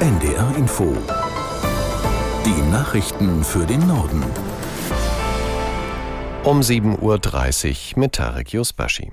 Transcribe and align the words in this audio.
NDR 0.00 0.54
Info. 0.56 0.96
Die 2.46 2.70
Nachrichten 2.70 3.42
für 3.42 3.66
den 3.66 3.84
Norden. 3.88 4.22
Um 6.44 6.60
7.30 6.60 7.96
Uhr 7.96 7.98
mit 7.98 8.12
Tarek 8.12 8.52
Yusbashi. 8.52 9.10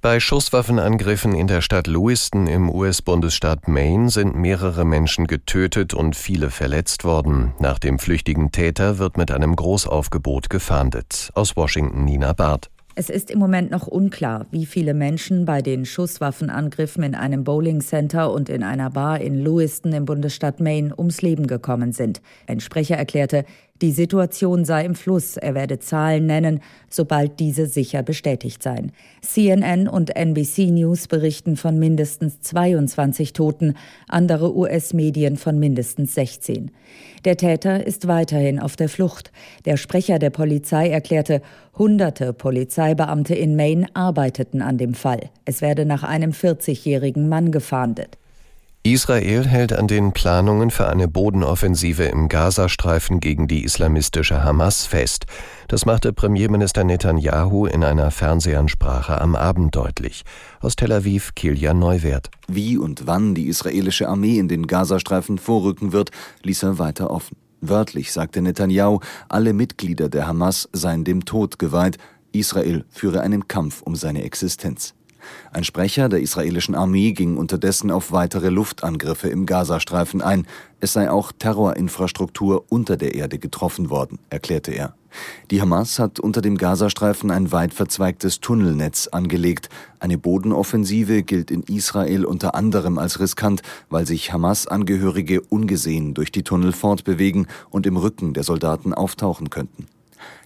Bei 0.00 0.18
Schusswaffenangriffen 0.18 1.32
in 1.32 1.46
der 1.46 1.60
Stadt 1.60 1.86
Lewiston 1.86 2.48
im 2.48 2.68
US-Bundesstaat 2.68 3.68
Maine 3.68 4.10
sind 4.10 4.34
mehrere 4.34 4.84
Menschen 4.84 5.28
getötet 5.28 5.94
und 5.94 6.16
viele 6.16 6.50
verletzt 6.50 7.04
worden. 7.04 7.54
Nach 7.60 7.78
dem 7.78 8.00
flüchtigen 8.00 8.50
Täter 8.50 8.98
wird 8.98 9.16
mit 9.16 9.30
einem 9.30 9.54
Großaufgebot 9.54 10.50
gefahndet. 10.50 11.30
Aus 11.34 11.54
Washington 11.54 12.04
Nina 12.04 12.32
Barth. 12.32 12.68
Es 13.00 13.10
ist 13.10 13.30
im 13.30 13.38
Moment 13.38 13.70
noch 13.70 13.86
unklar, 13.86 14.46
wie 14.50 14.66
viele 14.66 14.92
Menschen 14.92 15.44
bei 15.44 15.62
den 15.62 15.84
Schusswaffenangriffen 15.84 17.04
in 17.04 17.14
einem 17.14 17.44
Bowling 17.44 17.80
Center 17.80 18.32
und 18.32 18.48
in 18.48 18.64
einer 18.64 18.90
Bar 18.90 19.20
in 19.20 19.36
Lewiston 19.36 19.92
im 19.92 20.04
Bundesstaat 20.04 20.58
Maine 20.58 20.92
ums 20.98 21.22
Leben 21.22 21.46
gekommen 21.46 21.92
sind. 21.92 22.20
Ein 22.48 22.58
Sprecher 22.58 22.96
erklärte, 22.96 23.44
die 23.80 23.92
Situation 23.92 24.64
sei 24.64 24.84
im 24.84 24.94
Fluss, 24.94 25.36
er 25.36 25.54
werde 25.54 25.78
Zahlen 25.78 26.26
nennen, 26.26 26.60
sobald 26.90 27.38
diese 27.38 27.66
sicher 27.66 28.02
bestätigt 28.02 28.62
seien. 28.62 28.92
CNN 29.22 29.86
und 29.86 30.16
NBC 30.16 30.70
News 30.70 31.06
berichten 31.06 31.56
von 31.56 31.78
mindestens 31.78 32.40
22 32.40 33.32
Toten, 33.32 33.74
andere 34.08 34.56
US-Medien 34.56 35.36
von 35.36 35.58
mindestens 35.58 36.14
16. 36.14 36.70
Der 37.24 37.36
Täter 37.36 37.86
ist 37.86 38.08
weiterhin 38.08 38.58
auf 38.58 38.74
der 38.74 38.88
Flucht. 38.88 39.30
Der 39.64 39.76
Sprecher 39.76 40.18
der 40.18 40.30
Polizei 40.30 40.88
erklärte, 40.88 41.40
hunderte 41.76 42.32
Polizeibeamte 42.32 43.34
in 43.34 43.54
Maine 43.54 43.86
arbeiteten 43.94 44.60
an 44.60 44.78
dem 44.78 44.94
Fall. 44.94 45.30
Es 45.44 45.60
werde 45.60 45.84
nach 45.84 46.02
einem 46.02 46.32
40-jährigen 46.32 47.28
Mann 47.28 47.52
gefahndet. 47.52 48.18
Israel 48.92 49.46
hält 49.46 49.72
an 49.72 49.88
den 49.88 50.12
Planungen 50.12 50.70
für 50.70 50.88
eine 50.88 51.08
Bodenoffensive 51.08 52.04
im 52.04 52.28
Gazastreifen 52.28 53.18
gegen 53.18 53.48
die 53.48 53.64
islamistische 53.64 54.44
Hamas 54.44 54.86
fest. 54.86 55.26
Das 55.66 55.84
machte 55.84 56.12
Premierminister 56.12 56.84
Netanyahu 56.84 57.66
in 57.66 57.82
einer 57.82 58.10
Fernsehansprache 58.10 59.20
am 59.20 59.34
Abend 59.34 59.74
deutlich. 59.74 60.24
Aus 60.60 60.76
Tel 60.76 60.92
Aviv 60.92 61.34
Kilian 61.34 61.78
Neuwert. 61.78 62.30
Wie 62.46 62.78
und 62.78 63.06
wann 63.06 63.34
die 63.34 63.48
israelische 63.48 64.08
Armee 64.08 64.38
in 64.38 64.48
den 64.48 64.66
Gazastreifen 64.66 65.38
vorrücken 65.38 65.92
wird, 65.92 66.10
ließ 66.42 66.62
er 66.62 66.78
weiter 66.78 67.10
offen. 67.10 67.36
Wörtlich 67.60 68.12
sagte 68.12 68.40
Netanyahu, 68.40 69.00
alle 69.28 69.52
Mitglieder 69.54 70.08
der 70.08 70.28
Hamas 70.28 70.68
seien 70.72 71.04
dem 71.04 71.24
Tod 71.24 71.58
geweiht, 71.58 71.98
Israel 72.32 72.84
führe 72.90 73.22
einen 73.22 73.48
Kampf 73.48 73.82
um 73.82 73.96
seine 73.96 74.22
Existenz. 74.22 74.94
Ein 75.52 75.64
Sprecher 75.64 76.08
der 76.08 76.20
israelischen 76.20 76.74
Armee 76.74 77.12
ging 77.12 77.36
unterdessen 77.36 77.90
auf 77.90 78.12
weitere 78.12 78.48
Luftangriffe 78.48 79.28
im 79.28 79.46
Gazastreifen 79.46 80.22
ein. 80.22 80.46
Es 80.80 80.92
sei 80.92 81.10
auch 81.10 81.32
Terrorinfrastruktur 81.32 82.64
unter 82.68 82.96
der 82.96 83.14
Erde 83.14 83.38
getroffen 83.38 83.90
worden, 83.90 84.18
erklärte 84.30 84.72
er. 84.72 84.94
Die 85.50 85.60
Hamas 85.60 85.98
hat 85.98 86.20
unter 86.20 86.40
dem 86.40 86.58
Gazastreifen 86.58 87.30
ein 87.30 87.50
weit 87.50 87.72
verzweigtes 87.74 88.40
Tunnelnetz 88.40 89.08
angelegt. 89.08 89.68
Eine 90.00 90.18
Bodenoffensive 90.18 91.22
gilt 91.22 91.50
in 91.50 91.62
Israel 91.62 92.24
unter 92.24 92.54
anderem 92.54 92.98
als 92.98 93.18
riskant, 93.18 93.62
weil 93.88 94.06
sich 94.06 94.32
Hamas-Angehörige 94.32 95.40
ungesehen 95.40 96.14
durch 96.14 96.30
die 96.30 96.42
Tunnel 96.42 96.72
fortbewegen 96.72 97.46
und 97.70 97.86
im 97.86 97.96
Rücken 97.96 98.34
der 98.34 98.44
Soldaten 98.44 98.92
auftauchen 98.92 99.50
könnten. 99.50 99.86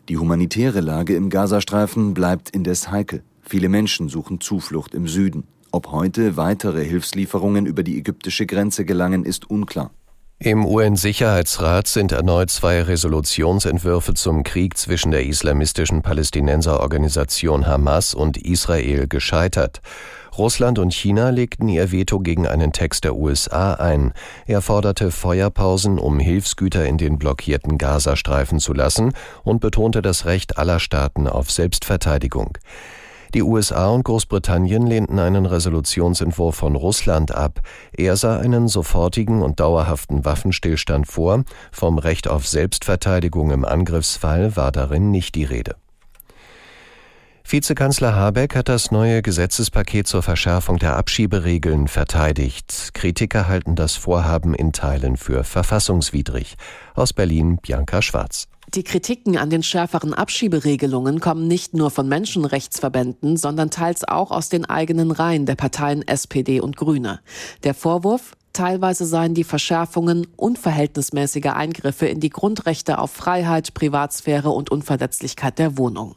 Die 0.08 0.16
humanitäre 0.16 0.80
Lage 0.80 1.14
im 1.14 1.30
Gazastreifen 1.30 2.14
bleibt 2.14 2.50
indes 2.50 2.90
heikel. 2.90 3.22
Viele 3.42 3.68
Menschen 3.68 4.08
suchen 4.08 4.40
Zuflucht 4.40 4.94
im 4.94 5.06
Süden. 5.08 5.44
Ob 5.70 5.90
heute 5.90 6.36
weitere 6.36 6.84
Hilfslieferungen 6.84 7.66
über 7.66 7.82
die 7.82 7.98
ägyptische 7.98 8.46
Grenze 8.46 8.84
gelangen, 8.84 9.24
ist 9.24 9.50
unklar. 9.50 9.90
Im 10.38 10.66
UN-Sicherheitsrat 10.66 11.86
sind 11.86 12.10
erneut 12.10 12.50
zwei 12.50 12.82
Resolutionsentwürfe 12.82 14.14
zum 14.14 14.42
Krieg 14.42 14.76
zwischen 14.76 15.12
der 15.12 15.24
islamistischen 15.24 16.02
Palästinenserorganisation 16.02 17.66
Hamas 17.66 18.12
und 18.12 18.36
Israel 18.36 19.06
gescheitert. 19.06 19.80
Russland 20.36 20.80
und 20.80 20.92
China 20.92 21.30
legten 21.30 21.68
ihr 21.68 21.92
Veto 21.92 22.18
gegen 22.18 22.48
einen 22.48 22.72
Text 22.72 23.04
der 23.04 23.14
USA 23.14 23.74
ein. 23.74 24.14
Er 24.46 24.62
forderte 24.62 25.12
Feuerpausen, 25.12 26.00
um 26.00 26.18
Hilfsgüter 26.18 26.86
in 26.86 26.98
den 26.98 27.18
blockierten 27.18 27.78
Gazastreifen 27.78 28.58
zu 28.58 28.72
lassen 28.72 29.12
und 29.44 29.60
betonte 29.60 30.02
das 30.02 30.24
Recht 30.26 30.58
aller 30.58 30.80
Staaten 30.80 31.28
auf 31.28 31.52
Selbstverteidigung. 31.52 32.58
Die 33.34 33.42
USA 33.42 33.88
und 33.88 34.04
Großbritannien 34.04 34.86
lehnten 34.86 35.18
einen 35.18 35.46
Resolutionsentwurf 35.46 36.54
von 36.54 36.76
Russland 36.76 37.34
ab. 37.34 37.60
Er 37.96 38.16
sah 38.16 38.38
einen 38.38 38.68
sofortigen 38.68 39.40
und 39.40 39.58
dauerhaften 39.58 40.26
Waffenstillstand 40.26 41.06
vor. 41.06 41.44
Vom 41.70 41.96
Recht 41.96 42.28
auf 42.28 42.46
Selbstverteidigung 42.46 43.50
im 43.50 43.64
Angriffsfall 43.64 44.54
war 44.56 44.70
darin 44.70 45.10
nicht 45.10 45.34
die 45.34 45.44
Rede. 45.44 45.76
Vizekanzler 47.44 48.14
Habeck 48.14 48.54
hat 48.54 48.68
das 48.68 48.90
neue 48.90 49.22
Gesetzespaket 49.22 50.06
zur 50.06 50.22
Verschärfung 50.22 50.78
der 50.78 50.96
Abschieberegeln 50.96 51.88
verteidigt. 51.88 52.90
Kritiker 52.92 53.48
halten 53.48 53.76
das 53.76 53.96
Vorhaben 53.96 54.54
in 54.54 54.72
Teilen 54.72 55.16
für 55.16 55.42
verfassungswidrig. 55.42 56.56
Aus 56.94 57.12
Berlin 57.12 57.56
Bianca 57.56 58.02
Schwarz. 58.02 58.46
Die 58.68 58.84
Kritiken 58.84 59.36
an 59.36 59.50
den 59.50 59.62
schärferen 59.62 60.14
Abschieberegelungen 60.14 61.20
kommen 61.20 61.46
nicht 61.46 61.74
nur 61.74 61.90
von 61.90 62.08
Menschenrechtsverbänden, 62.08 63.36
sondern 63.36 63.70
teils 63.70 64.04
auch 64.04 64.30
aus 64.30 64.48
den 64.48 64.64
eigenen 64.64 65.10
Reihen 65.10 65.44
der 65.46 65.56
Parteien 65.56 66.06
SPD 66.06 66.60
und 66.60 66.76
Grüne. 66.76 67.20
Der 67.64 67.74
Vorwurf, 67.74 68.36
Teilweise 68.52 69.06
seien 69.06 69.32
die 69.32 69.44
Verschärfungen 69.44 70.26
unverhältnismäßige 70.36 71.46
Eingriffe 71.46 72.06
in 72.06 72.20
die 72.20 72.28
Grundrechte 72.28 72.98
auf 72.98 73.10
Freiheit, 73.10 73.72
Privatsphäre 73.72 74.50
und 74.50 74.70
Unverletzlichkeit 74.70 75.58
der 75.58 75.78
Wohnung. 75.78 76.16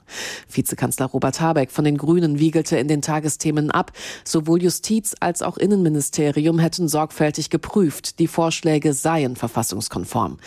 Vizekanzler 0.52 1.06
Robert 1.06 1.40
Habeck 1.40 1.72
von 1.72 1.86
den 1.86 1.98
Grünen 1.98 2.38
wiegelte 2.38 2.78
in 2.78 2.90
den 2.90 3.02
Tagesthemen 3.02 3.72
ab, 3.72 3.94
sowohl 4.26 4.62
Justiz 4.62 5.16
als 5.22 5.42
auch 5.42 5.58
Innenministerium 5.58 6.60
hätten 6.60 6.90
sorgfältig 6.90 7.50
geprüft, 7.50 8.20
die 8.20 8.28
Vorschläge 8.28 8.94
seien 8.94 9.38
verfassungskonform. 9.38 10.38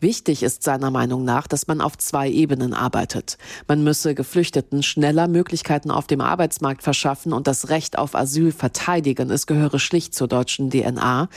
Wichtig 0.00 0.42
ist 0.42 0.64
seiner 0.64 0.90
Meinung 0.90 1.24
nach, 1.24 1.46
dass 1.46 1.68
man 1.68 1.80
auf 1.80 1.96
zwei 1.96 2.28
Ebenen 2.28 2.74
arbeitet. 2.74 3.38
Man 3.68 3.84
müsse 3.84 4.16
Geflüchteten 4.16 4.82
schneller 4.82 5.28
Möglichkeiten 5.28 5.92
auf 5.92 6.08
dem 6.08 6.20
Arbeitsmarkt 6.20 6.82
verschaffen 6.82 7.32
und 7.32 7.46
das 7.46 7.68
Recht 7.68 7.98
auf 7.98 8.16
Asyl 8.16 8.50
verteidigen. 8.50 9.30
Es 9.30 9.46
gehöre 9.46 9.78
schlicht 9.78 10.12
zur 10.12 10.26
deutschen 10.26 10.70
DNA. 10.70 11.28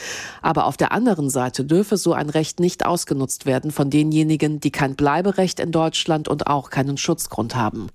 Aber 0.42 0.66
auf 0.66 0.76
der 0.76 0.92
anderen 0.92 1.30
Seite 1.30 1.64
dürfe 1.64 1.96
so 1.96 2.12
ein 2.12 2.30
Recht 2.30 2.60
nicht 2.60 2.86
ausgenutzt 2.86 3.46
werden 3.46 3.70
von 3.70 3.90
denjenigen, 3.90 4.60
die 4.60 4.70
kein 4.70 4.96
Bleiberecht 4.96 5.60
in 5.60 5.72
Deutschland 5.72 6.28
und 6.28 6.46
auch 6.46 6.70
keinen 6.70 6.96
Schutzgrund 6.96 7.54
haben. 7.54 7.88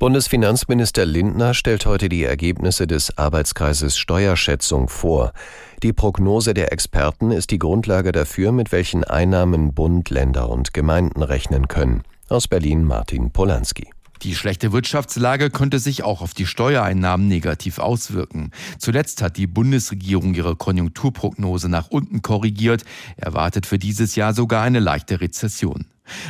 Bundesfinanzminister 0.00 1.04
Lindner 1.04 1.52
stellt 1.52 1.84
heute 1.84 2.08
die 2.08 2.24
Ergebnisse 2.24 2.86
des 2.86 3.18
Arbeitskreises 3.18 3.98
Steuerschätzung 3.98 4.88
vor. 4.88 5.34
Die 5.82 5.92
Prognose 5.92 6.54
der 6.54 6.72
Experten 6.72 7.30
ist 7.30 7.50
die 7.50 7.58
Grundlage 7.58 8.10
dafür, 8.10 8.50
mit 8.50 8.72
welchen 8.72 9.04
Einnahmen 9.04 9.74
Bund, 9.74 10.08
Länder 10.08 10.48
und 10.48 10.72
Gemeinden 10.72 11.22
rechnen 11.22 11.68
können. 11.68 12.02
Aus 12.30 12.48
Berlin 12.48 12.84
Martin 12.84 13.30
Polanski. 13.30 13.90
Die 14.22 14.34
schlechte 14.34 14.72
Wirtschaftslage 14.72 15.48
könnte 15.48 15.78
sich 15.78 16.02
auch 16.02 16.20
auf 16.20 16.34
die 16.34 16.44
Steuereinnahmen 16.44 17.26
negativ 17.26 17.78
auswirken. 17.78 18.50
Zuletzt 18.78 19.22
hat 19.22 19.38
die 19.38 19.46
Bundesregierung 19.46 20.34
ihre 20.34 20.56
Konjunkturprognose 20.56 21.70
nach 21.70 21.88
unten 21.88 22.20
korrigiert, 22.20 22.84
erwartet 23.16 23.64
für 23.64 23.78
dieses 23.78 24.16
Jahr 24.16 24.34
sogar 24.34 24.62
eine 24.62 24.78
leichte 24.78 25.22
Rezession. 25.22 25.86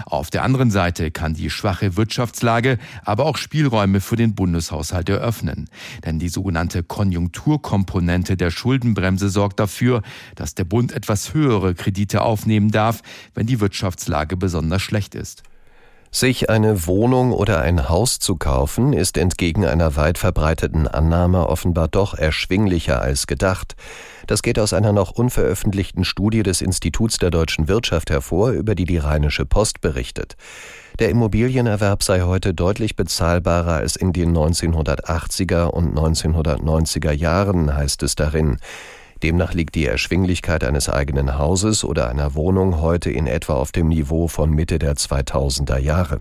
Auf 0.06 0.30
der 0.30 0.44
anderen 0.44 0.70
Seite 0.70 1.10
kann 1.10 1.34
die 1.34 1.50
schwache 1.50 1.96
Wirtschaftslage 1.96 2.78
aber 3.04 3.24
auch 3.24 3.36
Spielräume 3.36 4.00
für 4.00 4.16
den 4.16 4.36
Bundeshaushalt 4.36 5.08
eröffnen. 5.08 5.68
Denn 6.04 6.20
die 6.20 6.28
sogenannte 6.28 6.84
Konjunkturkomponente 6.84 8.36
der 8.36 8.52
Schuldenbremse 8.52 9.30
sorgt 9.30 9.58
dafür, 9.58 10.02
dass 10.36 10.54
der 10.54 10.64
Bund 10.64 10.92
etwas 10.92 11.34
höhere 11.34 11.74
Kredite 11.74 12.22
aufnehmen 12.22 12.70
darf, 12.70 13.02
wenn 13.34 13.46
die 13.46 13.58
Wirtschaftslage 13.58 14.36
besonders 14.36 14.82
schlecht 14.82 15.16
ist. 15.16 15.42
Sich 16.12 16.50
eine 16.50 16.88
Wohnung 16.88 17.32
oder 17.32 17.60
ein 17.60 17.88
Haus 17.88 18.18
zu 18.18 18.34
kaufen, 18.34 18.92
ist 18.92 19.16
entgegen 19.16 19.64
einer 19.64 19.94
weit 19.94 20.18
verbreiteten 20.18 20.88
Annahme 20.88 21.48
offenbar 21.48 21.86
doch 21.86 22.14
erschwinglicher 22.14 23.00
als 23.00 23.28
gedacht. 23.28 23.76
Das 24.26 24.42
geht 24.42 24.58
aus 24.58 24.72
einer 24.72 24.92
noch 24.92 25.12
unveröffentlichten 25.12 26.04
Studie 26.04 26.42
des 26.42 26.62
Instituts 26.62 27.18
der 27.18 27.30
deutschen 27.30 27.68
Wirtschaft 27.68 28.10
hervor, 28.10 28.50
über 28.50 28.74
die 28.74 28.86
die 28.86 28.98
Rheinische 28.98 29.46
Post 29.46 29.80
berichtet. 29.80 30.36
Der 30.98 31.10
Immobilienerwerb 31.10 32.02
sei 32.02 32.22
heute 32.22 32.54
deutlich 32.54 32.96
bezahlbarer 32.96 33.74
als 33.74 33.94
in 33.94 34.12
den 34.12 34.36
1980er 34.36 35.66
und 35.66 35.96
1990er 35.96 37.12
Jahren, 37.12 37.72
heißt 37.72 38.02
es 38.02 38.16
darin. 38.16 38.58
Demnach 39.22 39.54
liegt 39.54 39.74
die 39.74 39.86
Erschwinglichkeit 39.86 40.64
eines 40.64 40.88
eigenen 40.88 41.38
Hauses 41.38 41.84
oder 41.84 42.08
einer 42.08 42.34
Wohnung 42.34 42.80
heute 42.80 43.10
in 43.10 43.26
etwa 43.26 43.54
auf 43.54 43.72
dem 43.72 43.88
Niveau 43.88 44.28
von 44.28 44.50
Mitte 44.50 44.78
der 44.78 44.94
2000er 44.94 45.78
Jahre. 45.78 46.20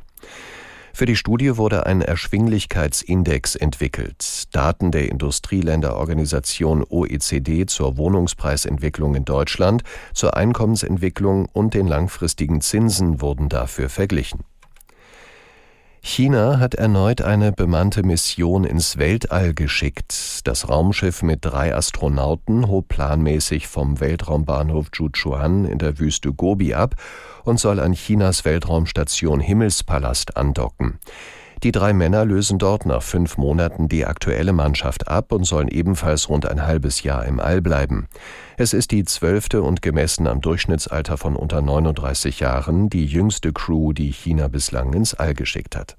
Für 0.93 1.05
die 1.05 1.15
Studie 1.15 1.55
wurde 1.55 1.85
ein 1.85 2.01
Erschwinglichkeitsindex 2.01 3.55
entwickelt. 3.55 4.43
Daten 4.51 4.91
der 4.91 5.09
Industrieländerorganisation 5.09 6.83
OECD 6.83 7.65
zur 7.67 7.95
Wohnungspreisentwicklung 7.95 9.15
in 9.15 9.23
Deutschland, 9.23 9.83
zur 10.13 10.35
Einkommensentwicklung 10.35 11.45
und 11.45 11.73
den 11.73 11.87
langfristigen 11.87 12.59
Zinsen 12.59 13.21
wurden 13.21 13.47
dafür 13.47 13.87
verglichen. 13.87 14.43
China 16.19 16.59
hat 16.59 16.75
erneut 16.75 17.21
eine 17.21 17.53
bemannte 17.53 18.03
Mission 18.03 18.65
ins 18.65 18.97
Weltall 18.97 19.53
geschickt. 19.53 20.41
Das 20.43 20.67
Raumschiff 20.67 21.23
mit 21.23 21.45
drei 21.45 21.73
Astronauten 21.73 22.67
hob 22.67 22.89
planmäßig 22.89 23.69
vom 23.69 24.01
Weltraumbahnhof 24.01 24.91
Zhuchuan 24.91 25.63
in 25.63 25.77
der 25.77 25.97
Wüste 25.97 26.33
Gobi 26.33 26.73
ab 26.73 26.95
und 27.45 27.57
soll 27.57 27.79
an 27.79 27.93
Chinas 27.93 28.43
Weltraumstation 28.43 29.39
Himmelspalast 29.39 30.35
andocken. 30.35 30.99
Die 31.63 31.71
drei 31.71 31.93
Männer 31.93 32.25
lösen 32.25 32.59
dort 32.59 32.85
nach 32.85 33.01
fünf 33.01 33.37
Monaten 33.37 33.87
die 33.87 34.05
aktuelle 34.05 34.51
Mannschaft 34.51 35.07
ab 35.07 35.31
und 35.31 35.45
sollen 35.45 35.69
ebenfalls 35.69 36.27
rund 36.27 36.45
ein 36.45 36.67
halbes 36.67 37.01
Jahr 37.01 37.23
im 37.23 37.39
All 37.39 37.61
bleiben. 37.61 38.09
Es 38.57 38.73
ist 38.73 38.91
die 38.91 39.05
zwölfte 39.05 39.61
und 39.61 39.81
gemessen 39.81 40.27
am 40.27 40.41
Durchschnittsalter 40.41 41.17
von 41.17 41.37
unter 41.37 41.61
39 41.61 42.41
Jahren 42.41 42.89
die 42.89 43.05
jüngste 43.05 43.53
Crew, 43.53 43.93
die 43.93 44.11
China 44.11 44.49
bislang 44.49 44.91
ins 44.91 45.13
All 45.13 45.33
geschickt 45.33 45.77
hat. 45.77 45.98